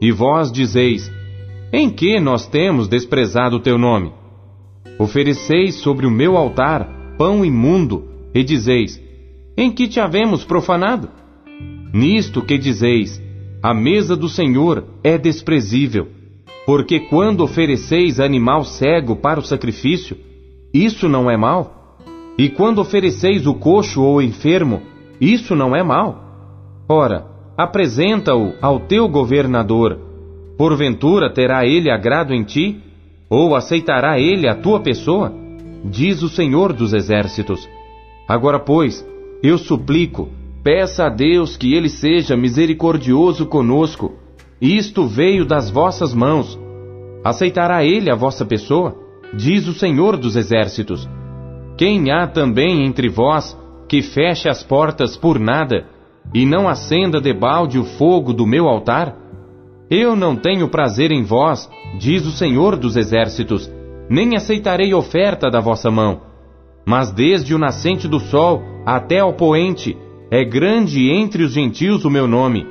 E 0.00 0.12
vós 0.12 0.52
dizeis: 0.52 1.10
Em 1.72 1.90
que 1.90 2.20
nós 2.20 2.46
temos 2.46 2.86
desprezado 2.86 3.56
o 3.56 3.60
teu 3.60 3.76
nome? 3.76 4.12
Ofereceis 5.00 5.74
sobre 5.76 6.06
o 6.06 6.10
meu 6.10 6.36
altar 6.36 7.16
pão 7.18 7.44
imundo, 7.44 8.04
e 8.32 8.44
dizeis: 8.44 9.02
Em 9.56 9.68
que 9.72 9.88
te 9.88 9.98
havemos 9.98 10.44
profanado? 10.44 11.08
Nisto 11.92 12.40
que 12.40 12.56
dizeis: 12.56 13.20
A 13.60 13.74
mesa 13.74 14.16
do 14.16 14.28
Senhor 14.28 14.84
é 15.02 15.18
desprezível, 15.18 16.06
porque 16.64 17.00
quando 17.00 17.42
ofereceis 17.42 18.20
animal 18.20 18.62
cego 18.62 19.16
para 19.16 19.40
o 19.40 19.44
sacrifício, 19.44 20.16
isso 20.72 21.08
não 21.08 21.28
é 21.28 21.36
mal? 21.36 21.81
E 22.38 22.48
quando 22.48 22.80
ofereceis 22.80 23.46
o 23.46 23.54
coxo 23.54 24.02
ou 24.02 24.22
enfermo, 24.22 24.82
isso 25.20 25.54
não 25.54 25.76
é 25.76 25.82
mal? 25.82 26.22
Ora, 26.88 27.26
apresenta-o 27.56 28.54
ao 28.60 28.80
teu 28.80 29.08
governador. 29.08 29.98
Porventura 30.56 31.32
terá 31.32 31.66
ele 31.66 31.90
agrado 31.90 32.32
em 32.32 32.42
ti? 32.42 32.80
Ou 33.28 33.54
aceitará 33.54 34.18
ele 34.18 34.48
a 34.48 34.54
tua 34.54 34.80
pessoa? 34.80 35.42
diz 35.84 36.22
o 36.22 36.28
Senhor 36.28 36.72
dos 36.72 36.92
Exércitos. 36.92 37.68
Agora, 38.28 38.58
pois, 38.58 39.06
eu 39.42 39.58
suplico, 39.58 40.28
peça 40.62 41.06
a 41.06 41.08
Deus 41.08 41.56
que 41.56 41.74
ele 41.74 41.88
seja 41.88 42.36
misericordioso 42.36 43.46
conosco. 43.46 44.12
Isto 44.60 45.06
veio 45.06 45.44
das 45.44 45.70
vossas 45.70 46.14
mãos. 46.14 46.58
Aceitará 47.24 47.84
ele 47.84 48.10
a 48.10 48.14
vossa 48.14 48.44
pessoa? 48.44 48.96
Diz 49.34 49.66
o 49.66 49.72
Senhor 49.72 50.16
dos 50.16 50.36
Exércitos. 50.36 51.08
Quem 51.82 52.12
há 52.12 52.28
também 52.28 52.86
entre 52.86 53.08
vós 53.08 53.58
que 53.88 54.02
feche 54.02 54.48
as 54.48 54.62
portas 54.62 55.16
por 55.16 55.40
nada 55.40 55.84
e 56.32 56.46
não 56.46 56.68
acenda 56.68 57.20
debalde 57.20 57.76
o 57.76 57.82
fogo 57.82 58.32
do 58.32 58.46
meu 58.46 58.68
altar? 58.68 59.16
Eu 59.90 60.14
não 60.14 60.36
tenho 60.36 60.68
prazer 60.68 61.10
em 61.10 61.24
vós, 61.24 61.68
diz 61.98 62.24
o 62.24 62.30
Senhor 62.30 62.76
dos 62.76 62.94
Exércitos 62.94 63.68
nem 64.08 64.36
aceitarei 64.36 64.94
oferta 64.94 65.50
da 65.50 65.58
vossa 65.58 65.90
mão. 65.90 66.20
Mas 66.86 67.10
desde 67.10 67.52
o 67.52 67.58
nascente 67.58 68.06
do 68.06 68.20
sol 68.20 68.62
até 68.86 69.18
ao 69.18 69.32
poente, 69.32 69.96
é 70.30 70.44
grande 70.44 71.10
entre 71.10 71.42
os 71.42 71.52
gentios 71.52 72.04
o 72.04 72.10
meu 72.10 72.28
nome, 72.28 72.64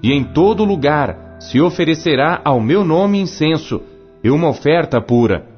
e 0.00 0.12
em 0.12 0.22
todo 0.22 0.64
lugar 0.64 1.36
se 1.40 1.60
oferecerá 1.60 2.40
ao 2.44 2.60
meu 2.60 2.84
nome 2.84 3.20
incenso 3.20 3.82
e 4.22 4.30
uma 4.30 4.48
oferta 4.48 5.00
pura. 5.00 5.48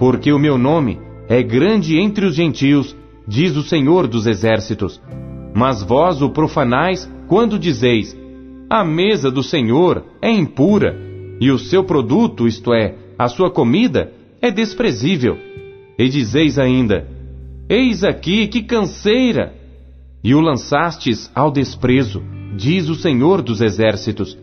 Porque 0.00 0.32
o 0.32 0.38
meu 0.38 0.58
nome 0.58 0.98
é 1.30 1.44
grande 1.44 1.96
entre 1.96 2.26
os 2.26 2.34
gentios, 2.34 2.96
diz 3.24 3.56
o 3.56 3.62
Senhor 3.62 4.08
dos 4.08 4.26
Exércitos. 4.26 5.00
Mas 5.54 5.80
vós 5.80 6.20
o 6.20 6.30
profanais 6.30 7.08
quando 7.28 7.56
dizeis: 7.56 8.18
A 8.68 8.84
mesa 8.84 9.30
do 9.30 9.40
Senhor 9.40 10.04
é 10.20 10.28
impura, 10.28 10.98
e 11.40 11.52
o 11.52 11.58
seu 11.58 11.84
produto, 11.84 12.48
isto 12.48 12.74
é, 12.74 12.96
a 13.16 13.28
sua 13.28 13.48
comida, 13.48 14.12
é 14.42 14.50
desprezível. 14.50 15.38
E 15.96 16.08
dizeis 16.08 16.58
ainda: 16.58 17.06
Eis 17.68 18.02
aqui 18.02 18.48
que 18.48 18.62
canseira! 18.64 19.54
E 20.24 20.34
o 20.34 20.40
lançastes 20.40 21.30
ao 21.32 21.52
desprezo, 21.52 22.24
diz 22.56 22.88
o 22.88 22.96
Senhor 22.96 23.40
dos 23.40 23.60
Exércitos. 23.60 24.36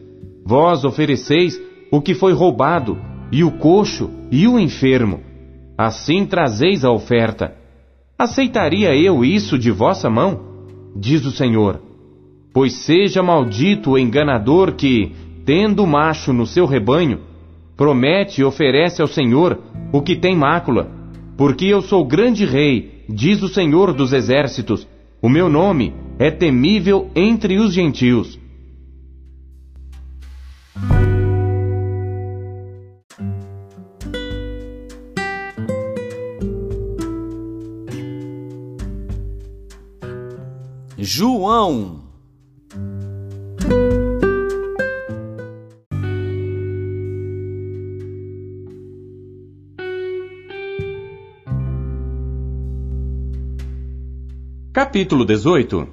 Vós 0.46 0.86
ofereceis 0.86 1.62
o 1.92 2.02
que 2.02 2.14
foi 2.14 2.32
roubado, 2.32 2.98
e 3.30 3.44
o 3.44 3.52
coxo, 3.52 4.10
e 4.32 4.48
o 4.48 4.58
enfermo. 4.58 5.27
Assim 5.78 6.26
trazeis 6.26 6.84
a 6.84 6.92
oferta. 6.92 7.54
Aceitaria 8.18 8.96
eu 8.96 9.24
isso 9.24 9.60
de 9.60 9.70
vossa 9.70 10.10
mão? 10.10 10.40
Diz 10.96 11.24
o 11.24 11.32
Senhor. 11.32 11.80
Pois 12.52 12.74
seja 12.74 13.22
maldito 13.22 13.92
o 13.92 14.00
enganador 14.00 14.74
que, 14.74 15.12
tendo 15.46 15.86
macho 15.86 16.34
no 16.34 16.48
seu 16.48 16.66
rebanho, 16.66 17.20
promete 17.76 18.42
e 18.42 18.44
oferece 18.44 19.04
ao 19.04 19.08
Senhor 19.08 19.62
o 19.94 20.02
que 20.02 20.16
tem 20.16 20.36
mácula. 20.36 20.90
Porque 21.38 21.66
eu 21.66 21.84
sou 21.84 22.04
grande 22.04 22.44
rei, 22.44 23.04
diz 23.08 23.44
o 23.44 23.48
Senhor 23.48 23.94
dos 23.94 24.14
exércitos, 24.14 24.88
o 25.22 25.30
meu 25.30 25.48
nome 25.48 25.94
é 26.18 26.32
temível 26.32 27.12
entre 27.16 27.60
os 27.60 27.72
gentios. 27.72 28.40
João. 41.48 42.02
Capítulo 54.74 55.24
18 55.24 55.88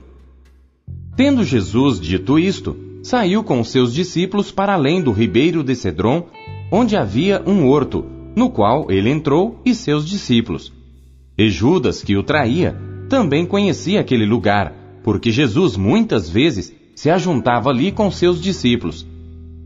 Tendo 1.17 1.45
Jesus 1.45 2.01
dito 2.01 2.37
isto, 2.37 2.77
saiu 3.05 3.45
com 3.45 3.63
seus 3.63 3.95
discípulos 3.95 4.51
para 4.51 4.75
além 4.75 5.01
do 5.01 5.13
ribeiro 5.13 5.63
de 5.63 5.77
Cedron, 5.77 6.27
onde 6.69 6.97
havia 6.97 7.41
um 7.47 7.69
horto, 7.69 8.05
no 8.35 8.51
qual 8.51 8.91
ele 8.91 9.09
entrou 9.09 9.61
e 9.65 9.73
seus 9.73 10.05
discípulos. 10.05 10.73
E 11.39 11.49
Judas, 11.49 12.03
que 12.03 12.17
o 12.17 12.25
traía, 12.25 12.77
também 13.09 13.47
conhecia 13.47 14.01
aquele 14.01 14.27
lugar, 14.27 14.84
porque 15.05 15.31
Jesus 15.31 15.77
muitas 15.77 16.31
vezes 16.31 16.75
se 16.97 17.11
ajuntava 17.11 17.69
ali 17.69 17.93
com 17.93 18.11
seus 18.11 18.41
discípulos. 18.41 19.07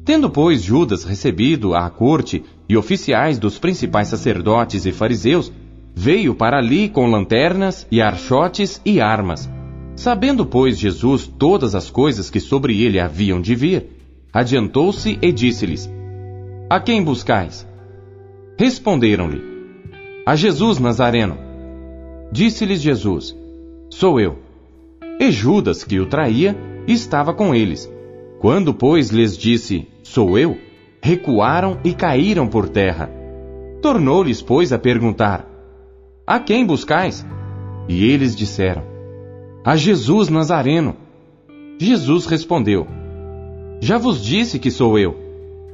Tendo, 0.04 0.28
pois, 0.28 0.62
Judas 0.62 1.04
recebido 1.04 1.74
à 1.74 1.88
corte 1.88 2.42
e 2.68 2.76
oficiais 2.76 3.38
dos 3.38 3.56
principais 3.56 4.08
sacerdotes 4.08 4.84
e 4.84 4.90
fariseus, 4.90 5.52
veio 5.94 6.34
para 6.34 6.58
ali 6.58 6.88
com 6.88 7.06
lanternas 7.06 7.86
e 7.90 8.02
archotes 8.02 8.80
e 8.84 9.00
armas. 9.00 9.48
Sabendo, 9.94 10.44
pois, 10.44 10.76
Jesus 10.76 11.26
todas 11.38 11.74
as 11.74 11.88
coisas 11.88 12.28
que 12.28 12.40
sobre 12.40 12.82
ele 12.82 12.98
haviam 12.98 13.40
de 13.40 13.54
vir, 13.54 13.86
adiantou-se 14.32 15.18
e 15.22 15.30
disse-lhes: 15.30 15.88
A 16.68 16.80
quem 16.80 17.02
buscais? 17.02 17.66
Responderam-lhe: 18.58 19.40
A 20.26 20.34
Jesus 20.34 20.80
Nazareno. 20.80 21.36
Disse-lhes 22.32 22.80
Jesus: 22.80 23.36
Sou 23.90 24.18
eu. 24.18 24.47
E 25.20 25.32
Judas, 25.32 25.82
que 25.82 25.98
o 25.98 26.06
traía, 26.06 26.56
estava 26.86 27.34
com 27.34 27.54
eles. 27.54 27.90
Quando, 28.38 28.72
pois, 28.72 29.10
lhes 29.10 29.36
disse: 29.36 29.88
Sou 30.02 30.38
eu, 30.38 30.56
recuaram 31.02 31.78
e 31.84 31.92
caíram 31.92 32.46
por 32.46 32.68
terra. 32.68 33.10
Tornou-lhes, 33.82 34.40
pois, 34.40 34.72
a 34.72 34.78
perguntar: 34.78 35.44
A 36.26 36.38
quem 36.38 36.64
buscais? 36.64 37.26
E 37.88 38.04
eles 38.04 38.36
disseram: 38.36 38.84
A 39.64 39.74
Jesus 39.74 40.28
Nazareno. 40.28 40.96
Jesus 41.78 42.26
respondeu: 42.26 42.86
Já 43.80 43.98
vos 43.98 44.24
disse 44.24 44.58
que 44.58 44.70
sou 44.70 44.98
eu. 44.98 45.16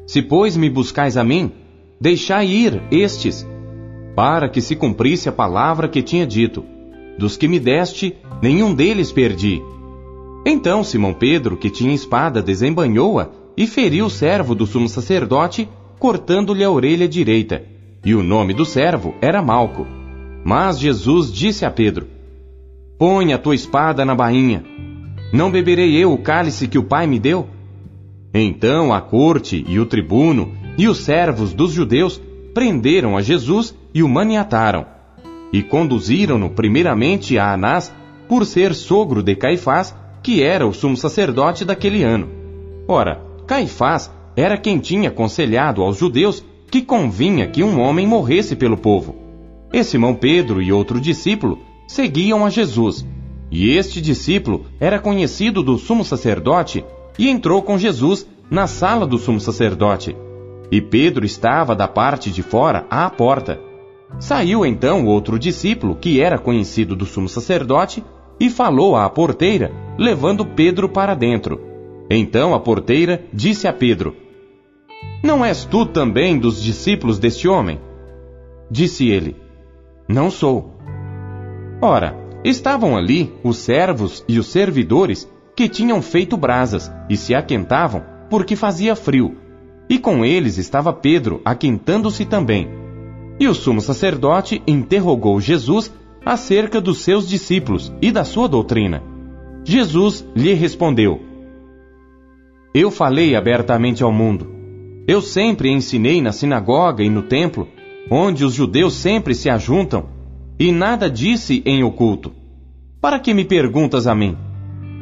Se, 0.07 0.23
pois, 0.23 0.57
me 0.57 0.71
buscais 0.71 1.17
a 1.17 1.25
mim, 1.25 1.53
deixai 2.01 2.47
ir 2.47 2.83
estes, 2.91 3.47
para 4.15 4.49
que 4.49 4.61
se 4.61 4.77
cumprisse 4.77 5.29
a 5.29 5.33
palavra 5.33 5.89
que 5.89 6.03
tinha 6.03 6.27
dito: 6.27 6.65
Dos 7.19 7.37
que 7.37 7.47
me 7.47 7.61
deste, 7.61 8.17
nenhum 8.43 8.75
deles 8.75 9.13
perdi. 9.13 9.63
Então 10.45 10.85
Simão 10.85 11.15
Pedro, 11.15 11.57
que 11.57 11.71
tinha 11.71 11.95
espada, 11.95 12.43
desembanhou-a 12.43 13.29
e 13.57 13.67
feriu 13.67 14.07
o 14.07 14.11
servo 14.11 14.55
do 14.55 14.67
sumo 14.67 14.89
sacerdote, 14.89 15.69
cortando-lhe 15.99 16.65
a 16.65 16.71
orelha 16.71 17.09
direita. 17.09 17.65
E 18.05 18.15
o 18.15 18.23
nome 18.23 18.53
do 18.53 18.67
servo 18.67 19.15
era 19.21 19.41
Malco. 19.41 19.87
Mas 20.45 20.79
Jesus 20.79 21.33
disse 21.33 21.65
a 21.65 21.71
Pedro: 21.71 22.07
Põe 22.99 23.33
a 23.33 23.39
tua 23.39 23.55
espada 23.55 24.05
na 24.05 24.15
bainha. 24.15 24.65
Não 25.33 25.51
beberei 25.51 25.97
eu 25.97 26.13
o 26.13 26.19
cálice 26.19 26.69
que 26.69 26.79
o 26.79 26.85
Pai 26.85 27.07
me 27.07 27.19
deu? 27.19 27.49
Então 28.33 28.93
a 28.93 29.01
corte 29.01 29.65
e 29.67 29.79
o 29.79 29.87
tribuno 29.87 30.53
e 30.77 30.89
os 30.89 30.99
servos 30.99 31.55
dos 31.55 31.73
judeus 31.73 32.21
prenderam 32.53 33.17
a 33.17 33.23
Jesus 33.23 33.75
e 33.95 34.03
o 34.03 34.09
maniataram. 34.09 34.94
E 35.55 35.63
conduziram-no 35.63 36.51
primeiramente 36.51 37.39
a 37.39 37.53
Anás, 37.53 37.95
por 38.29 38.45
ser 38.45 38.75
sogro 38.75 39.23
de 39.23 39.37
Caifás, 39.37 39.95
que 40.21 40.43
era 40.43 40.67
o 40.67 40.75
sumo 40.75 40.97
sacerdote 40.97 41.65
daquele 41.65 42.03
ano. 42.03 42.29
Ora, 42.89 43.23
Caifás 43.47 44.13
era 44.35 44.59
quem 44.59 44.81
tinha 44.81 45.11
aconselhado 45.11 45.81
aos 45.81 45.97
judeus 45.97 46.45
que 46.69 46.83
convinha 46.83 47.47
que 47.47 47.63
um 47.63 47.81
homem 47.81 48.05
morresse 48.05 48.57
pelo 48.57 48.77
povo. 48.77 49.15
E 49.73 49.85
Simão 49.85 50.17
Pedro 50.17 50.61
e 50.61 50.73
outro 50.73 51.01
discípulo 51.01 51.61
seguiam 51.87 52.45
a 52.45 52.51
Jesus. 52.51 53.07
E 53.49 53.77
este 53.77 54.01
discípulo 54.01 54.67
era 54.81 54.99
conhecido 54.99 55.63
do 55.63 55.79
sumo 55.79 56.05
sacerdote 56.05 56.85
e 57.17 57.29
entrou 57.29 57.63
com 57.63 57.79
Jesus 57.79 58.27
na 58.51 58.67
sala 58.67 59.07
do 59.07 59.19
sumo 59.19 59.39
sacerdote. 59.39 60.17
E 60.69 60.81
Pedro 60.81 61.25
estava 61.25 61.77
da 61.77 61.87
parte 61.87 62.33
de 62.33 62.43
fora 62.43 62.85
à 62.91 63.09
porta. 63.09 63.73
Saiu 64.19 64.65
então 64.65 65.07
outro 65.07 65.39
discípulo, 65.39 65.97
que 65.97 66.21
era 66.21 66.39
conhecido 66.39 66.97
do 66.97 67.05
sumo 67.05 67.29
sacerdote, 67.29 68.03
e 68.39 68.51
falou 68.51 68.97
à 68.97 69.09
porteira, 69.09 69.73
levando 69.99 70.45
Pedro 70.45 70.89
para 70.89 71.15
dentro. 71.15 71.61
Então 72.11 72.55
a 72.55 72.61
porteira 72.61 73.25
disse 73.33 73.67
a 73.67 73.73
Pedro: 73.73 74.17
Não 75.23 75.45
és 75.45 75.65
tu 75.65 75.87
também 75.87 76.39
dos 76.39 76.63
discípulos 76.63 77.19
deste 77.19 77.49
homem? 77.49 77.81
Disse 78.71 79.09
ele: 79.09 79.37
Não 80.09 80.31
sou. 80.31 80.75
Ora, 81.81 82.17
estavam 82.45 82.97
ali 82.97 83.33
os 83.43 83.59
servos 83.59 84.25
e 84.29 84.39
os 84.39 84.47
servidores 84.47 85.31
que 85.57 85.69
tinham 85.69 86.03
feito 86.03 86.37
brasas 86.37 86.91
e 87.09 87.17
se 87.17 87.35
aquentavam 87.35 88.03
porque 88.29 88.57
fazia 88.57 88.97
frio. 88.97 89.37
E 89.89 89.99
com 89.99 90.25
eles 90.25 90.59
estava 90.59 90.93
Pedro, 90.93 91.41
aquentando-se 91.45 92.25
também. 92.25 92.84
E 93.39 93.49
o 93.49 93.55
sumo 93.55 93.81
sacerdote 93.81 94.63
interrogou 94.67 95.41
Jesus 95.41 95.93
acerca 96.25 96.81
dos 96.81 96.99
seus 96.99 97.29
discípulos 97.29 97.93
e 98.01 98.11
da 98.11 98.25
sua 98.25 98.49
doutrina. 98.49 99.03
Jesus 99.65 100.27
lhe 100.35 100.55
respondeu: 100.55 101.21
Eu 102.73 102.91
falei 102.91 103.35
abertamente 103.35 104.03
ao 104.03 104.13
mundo. 104.13 104.53
Eu 105.07 105.21
sempre 105.21 105.71
ensinei 105.71 106.23
na 106.23 106.33
sinagoga 106.33 107.03
e 107.03 107.11
no 107.11 107.23
templo, 107.23 107.69
onde 108.11 108.45
os 108.45 108.55
judeus 108.55 108.95
sempre 108.95 109.35
se 109.35 109.51
ajuntam, 109.51 110.09
e 110.59 110.73
nada 110.73 111.11
disse 111.11 111.63
em 111.67 111.83
oculto. 111.83 112.33
Para 113.01 113.19
que 113.19 113.35
me 113.35 113.45
perguntas 113.45 114.07
a 114.07 114.15
mim? 114.15 114.37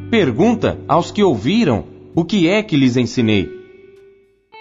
Pergunta 0.09 0.77
aos 0.87 1.09
que 1.09 1.23
ouviram 1.23 1.85
o 2.15 2.25
que 2.25 2.47
é 2.47 2.61
que 2.61 2.75
lhes 2.75 2.97
ensinei. 2.97 3.49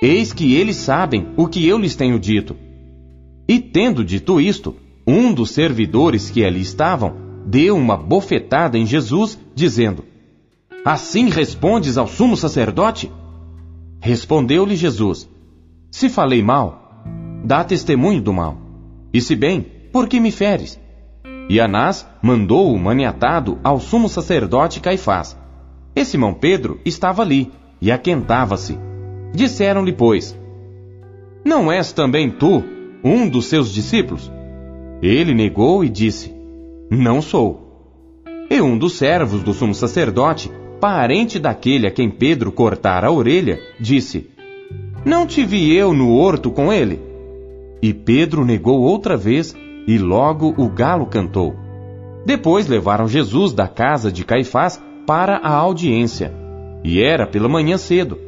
Eis 0.01 0.33
que 0.33 0.55
eles 0.55 0.77
sabem 0.77 1.29
o 1.37 1.47
que 1.47 1.67
eu 1.67 1.79
lhes 1.79 1.97
tenho 1.97 2.19
dito. 2.19 2.57
E 3.53 3.61
tendo 3.61 4.03
dito 4.03 4.41
isto, 4.41 4.75
um 5.07 5.31
dos 5.31 5.51
servidores 5.51 6.31
que 6.31 6.43
ali 6.43 6.62
estavam 6.62 7.15
deu 7.45 7.77
uma 7.77 7.99
bofetada 7.99 8.79
em 8.79 8.87
Jesus, 8.87 9.38
dizendo: 9.55 10.07
Assim 10.87 11.29
respondes 11.29 11.99
ao 11.99 12.07
sumo 12.07 12.35
sacerdote? 12.35 13.12
Respondeu-lhe 14.01 14.75
Jesus: 14.75 15.29
Se 15.91 16.09
falei 16.09 16.43
mal, 16.43 17.05
dá 17.45 17.62
testemunho 17.62 18.23
do 18.23 18.33
mal. 18.33 18.57
E 19.12 19.21
se 19.21 19.37
bem, 19.37 19.67
por 19.93 20.09
que 20.09 20.19
me 20.19 20.31
feres? 20.31 20.81
E 21.47 21.61
Anás 21.61 22.09
mandou 22.23 22.73
o 22.73 22.79
maniatado 22.79 23.59
ao 23.62 23.79
sumo 23.79 24.09
sacerdote 24.09 24.81
Caifás. 24.81 25.37
E 25.95 26.03
Simão 26.07 26.33
Pedro 26.33 26.81
estava 26.87 27.21
ali 27.21 27.53
e 27.83 27.93
aquentava-se. 27.93 28.79
Disseram-lhe, 29.35 29.93
pois: 29.93 30.35
Não 31.45 31.71
és 31.71 31.93
também 31.93 32.31
tu 32.31 32.81
um 33.05 33.29
dos 33.29 33.47
seus 33.47 33.73
discípulos? 33.73 34.31
Ele 35.03 35.35
negou 35.35 35.85
e 35.85 35.88
disse: 35.88 36.33
Não 36.91 37.21
sou. 37.21 38.23
E 38.51 38.61
um 38.61 38.79
dos 38.79 38.95
servos 38.95 39.43
do 39.43 39.53
sumo 39.53 39.75
sacerdote, 39.75 40.51
parente 40.81 41.38
daquele 41.38 41.87
a 41.87 41.91
quem 41.91 42.11
Pedro 42.11 42.53
cortara 42.53 43.09
a 43.09 43.11
orelha, 43.11 43.59
disse: 43.81 44.31
Não 45.05 45.27
te 45.27 45.45
vi 45.45 45.75
eu 45.75 45.93
no 45.93 46.15
horto 46.15 46.51
com 46.51 46.73
ele? 46.73 47.01
E 47.83 47.93
Pedro 47.93 48.45
negou 48.45 48.81
outra 48.81 49.17
vez, 49.17 49.57
e 49.87 49.99
logo 49.99 50.55
o 50.57 50.69
galo 50.69 51.07
cantou. 51.07 51.57
Depois 52.25 52.69
levaram 52.69 53.09
Jesus 53.09 53.53
da 53.53 53.67
casa 53.67 54.12
de 54.12 54.25
Caifás 54.25 54.81
para 55.07 55.38
a 55.38 55.53
audiência. 55.53 56.33
E 56.85 57.03
era 57.03 57.27
pela 57.27 57.49
manhã 57.49 57.77
cedo. 57.77 58.19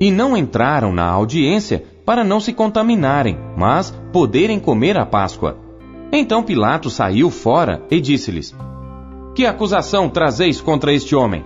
E 0.00 0.10
não 0.10 0.36
entraram 0.36 0.92
na 0.92 1.04
audiência 1.04 1.84
para 2.04 2.24
não 2.24 2.40
se 2.40 2.52
contaminarem, 2.52 3.38
mas 3.56 3.90
poderem 4.12 4.58
comer 4.58 4.96
a 4.96 5.06
Páscoa. 5.06 5.56
Então 6.12 6.42
Pilatos 6.42 6.94
saiu 6.94 7.30
fora 7.30 7.82
e 7.90 8.00
disse-lhes: 8.00 8.54
Que 9.34 9.46
acusação 9.46 10.08
trazeis 10.08 10.60
contra 10.60 10.92
este 10.92 11.14
homem? 11.14 11.44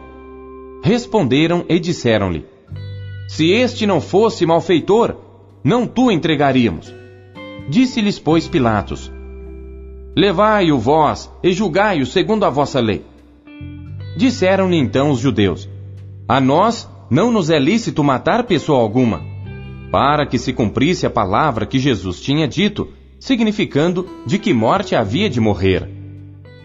Responderam 0.83 1.64
e 1.69 1.79
disseram-lhe: 1.79 2.45
Se 3.29 3.51
este 3.51 3.87
não 3.87 4.01
fosse 4.01 4.47
malfeitor, 4.47 5.16
não 5.62 5.87
tu 5.87 6.11
entregaríamos. 6.11 6.95
Disse-lhes, 7.69 8.19
pois, 8.19 8.47
Pilatos: 8.47 9.12
Levai-o 10.16 10.79
vós 10.79 11.31
e 11.42 11.53
julgai-o 11.53 12.07
segundo 12.07 12.45
a 12.45 12.51
vossa 12.51 12.81
lei. 12.81 13.05
Disseram-lhe 14.16 14.79
então 14.79 15.11
os 15.11 15.19
judeus: 15.19 15.69
A 16.27 16.40
nós 16.40 16.88
não 17.11 17.31
nos 17.31 17.51
é 17.51 17.59
lícito 17.59 18.03
matar 18.03 18.45
pessoa 18.45 18.81
alguma, 18.81 19.23
para 19.90 20.27
que 20.27 20.38
se 20.38 20.53
cumprisse 20.53 21.07
a 21.07 21.11
palavra 21.11 21.66
que 21.66 21.79
Jesus 21.79 22.20
tinha 22.20 22.46
dito 22.46 22.88
significando 23.18 24.07
de 24.27 24.38
que 24.38 24.53
morte 24.53 24.94
havia 24.94 25.29
de 25.29 25.40
morrer. 25.40 25.88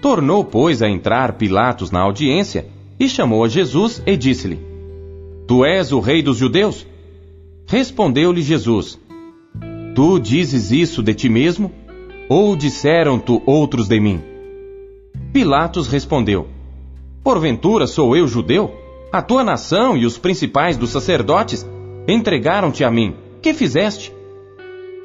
Tornou, 0.02 0.44
pois, 0.44 0.82
a 0.82 0.90
entrar 0.90 1.34
Pilatos 1.34 1.92
na 1.92 2.02
audiência 2.02 2.68
e 3.00 3.08
chamou 3.08 3.44
a 3.44 3.48
Jesus 3.48 4.02
e 4.06 4.18
disse-lhe: 4.18 4.60
Tu 5.48 5.66
és 5.66 5.92
o 5.92 6.00
rei 6.00 6.22
dos 6.22 6.38
judeus? 6.38 6.86
Respondeu-lhe 7.68 8.42
Jesus: 8.42 9.00
Tu 9.96 10.20
dizes 10.20 10.72
isso 10.72 11.04
de 11.04 11.14
ti 11.14 11.30
mesmo? 11.30 11.72
Ou 12.28 12.56
disseram-tu 12.56 13.42
outros 13.46 13.88
de 13.88 14.00
mim? 14.00 14.22
Pilatos 15.32 15.88
respondeu: 15.88 16.48
Porventura 17.24 17.86
sou 17.86 18.16
eu 18.16 18.28
judeu? 18.28 18.76
A 19.12 19.22
tua 19.22 19.44
nação 19.44 19.98
e 19.98 20.06
os 20.06 20.18
principais 20.18 20.78
dos 20.78 20.90
sacerdotes 20.90 21.68
entregaram-te 22.08 22.84
a 22.84 22.92
mim. 22.92 23.16
Que 23.42 23.54
fizeste? 23.54 24.14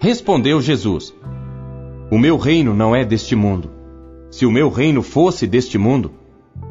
Respondeu 0.00 0.60
Jesus: 0.60 1.14
o 2.08 2.18
meu 2.18 2.36
reino 2.36 2.72
não 2.72 2.94
é 2.94 3.04
deste 3.04 3.34
mundo. 3.34 3.68
Se 4.30 4.46
o 4.46 4.50
meu 4.50 4.68
reino 4.68 5.02
fosse 5.02 5.44
deste 5.44 5.76
mundo, 5.76 6.12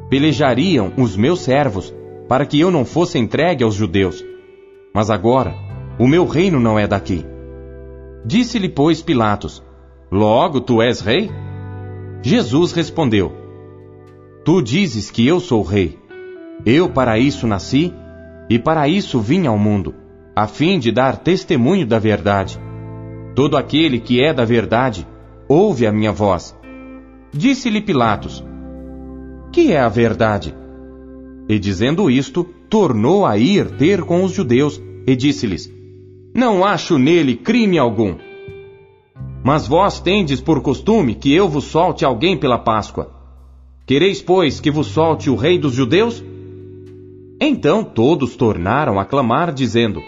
pelejariam 0.09 0.93
os 0.97 1.17
meus 1.17 1.41
servos 1.41 1.93
para 2.29 2.45
que 2.45 2.57
eu 2.57 2.71
não 2.71 2.85
fosse 2.85 3.19
entregue 3.19 3.61
aos 3.61 3.75
judeus. 3.75 4.23
Mas 4.93 5.09
agora, 5.09 5.53
o 5.99 6.07
meu 6.07 6.25
reino 6.25 6.57
não 6.57 6.79
é 6.79 6.87
daqui. 6.87 7.25
Disse-lhe, 8.25 8.69
pois, 8.69 9.01
Pilatos: 9.01 9.61
Logo 10.09 10.61
tu 10.61 10.81
és 10.81 11.01
rei? 11.01 11.29
Jesus 12.21 12.71
respondeu: 12.71 13.33
Tu 14.45 14.61
dizes 14.61 15.11
que 15.11 15.27
eu 15.27 15.41
sou 15.41 15.63
rei. 15.63 15.99
Eu 16.65 16.89
para 16.89 17.19
isso 17.19 17.45
nasci 17.45 17.93
e 18.49 18.57
para 18.57 18.87
isso 18.87 19.19
vim 19.19 19.47
ao 19.47 19.57
mundo, 19.57 19.93
a 20.35 20.47
fim 20.47 20.77
de 20.77 20.91
dar 20.91 21.17
testemunho 21.17 21.87
da 21.87 21.97
verdade. 21.97 22.59
Todo 23.33 23.55
aquele 23.55 23.99
que 23.99 24.21
é 24.21 24.33
da 24.33 24.43
verdade, 24.43 25.07
ouve 25.47 25.87
a 25.87 25.93
minha 25.93 26.11
voz. 26.11 26.53
Disse-lhe 27.31 27.79
Pilatos: 27.79 28.43
Que 29.53 29.71
é 29.71 29.79
a 29.79 29.87
verdade? 29.87 30.53
E 31.47 31.57
dizendo 31.57 32.09
isto, 32.09 32.43
tornou 32.69 33.25
a 33.25 33.37
ir 33.37 33.77
ter 33.77 34.03
com 34.03 34.23
os 34.23 34.33
judeus 34.33 34.81
e 35.07 35.15
disse-lhes: 35.15 35.71
Não 36.33 36.65
acho 36.65 36.97
nele 36.97 37.35
crime 37.37 37.77
algum. 37.77 38.15
Mas 39.41 39.67
vós 39.67 40.01
tendes 40.01 40.41
por 40.41 40.61
costume 40.61 41.15
que 41.15 41.33
eu 41.33 41.47
vos 41.47 41.65
solte 41.65 42.03
alguém 42.03 42.37
pela 42.37 42.57
Páscoa. 42.57 43.11
Quereis, 43.85 44.21
pois, 44.21 44.59
que 44.59 44.71
vos 44.71 44.87
solte 44.87 45.29
o 45.29 45.35
rei 45.35 45.59
dos 45.59 45.73
judeus? 45.73 46.23
Então 47.39 47.83
todos 47.83 48.35
tornaram 48.35 48.99
a 48.99 49.05
clamar, 49.05 49.53
dizendo: 49.53 50.01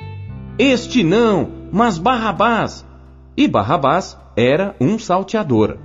Este 0.60 1.04
não, 1.04 1.70
mas 1.72 2.00
Barrabás. 2.00 2.84
E 3.38 3.48
Barrabás 3.48 4.18
era 4.36 4.76
um 4.82 4.98
salteador. 4.98 5.78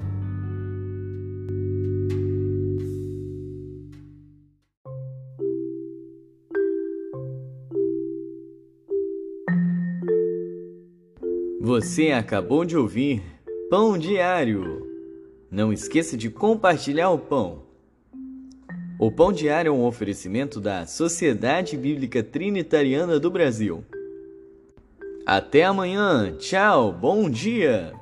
Você 11.61 12.11
acabou 12.11 12.65
de 12.65 12.75
ouvir 12.75 13.23
Pão 13.69 13.99
Diário. 13.99 14.87
Não 15.51 15.71
esqueça 15.71 16.17
de 16.17 16.31
compartilhar 16.31 17.11
o 17.11 17.19
pão. 17.19 17.65
O 18.99 19.13
Pão 19.13 19.33
Diário 19.33 19.69
é 19.69 19.73
um 19.73 19.85
oferecimento 19.85 20.59
da 20.59 20.87
Sociedade 20.87 21.77
Bíblica 21.77 22.23
Trinitariana 22.23 23.21
do 23.21 23.31
Brasil. 23.31 23.85
Até 25.25 25.65
amanhã. 25.65 26.33
Tchau. 26.39 26.93
Bom 26.93 27.31
dia. 27.31 28.02